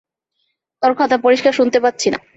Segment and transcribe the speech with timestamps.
[0.81, 2.19] তোর কথা পরিষ্কার শুনতে পাচ্ছি না।